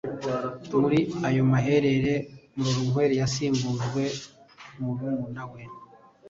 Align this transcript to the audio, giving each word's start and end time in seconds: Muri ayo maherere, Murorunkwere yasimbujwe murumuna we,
Muri 0.79 0.99
ayo 1.27 1.43
maherere, 1.51 2.13
Murorunkwere 2.55 3.13
yasimbujwe 3.21 4.01
murumuna 4.81 5.43
we, 5.51 5.61